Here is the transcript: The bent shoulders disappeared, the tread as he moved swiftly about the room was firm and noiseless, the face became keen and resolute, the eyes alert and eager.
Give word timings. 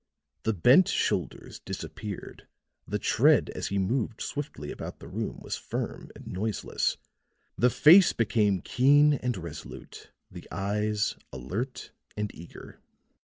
The 0.41 0.53
bent 0.53 0.87
shoulders 0.87 1.59
disappeared, 1.59 2.47
the 2.87 2.97
tread 2.97 3.51
as 3.51 3.67
he 3.67 3.77
moved 3.77 4.19
swiftly 4.19 4.71
about 4.71 4.97
the 4.97 5.07
room 5.07 5.37
was 5.43 5.57
firm 5.57 6.09
and 6.15 6.25
noiseless, 6.25 6.97
the 7.55 7.69
face 7.69 8.11
became 8.11 8.61
keen 8.61 9.13
and 9.13 9.37
resolute, 9.37 10.09
the 10.31 10.47
eyes 10.51 11.17
alert 11.31 11.91
and 12.17 12.33
eager. 12.33 12.79